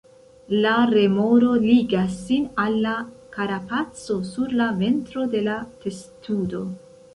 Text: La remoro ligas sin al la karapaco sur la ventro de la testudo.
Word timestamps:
La 0.61 0.69
remoro 0.91 1.51
ligas 1.65 2.15
sin 2.29 2.47
al 2.63 2.79
la 2.87 2.95
karapaco 3.37 4.19
sur 4.33 4.59
la 4.63 4.73
ventro 4.83 5.29
de 5.37 5.45
la 5.51 5.61
testudo. 5.87 6.67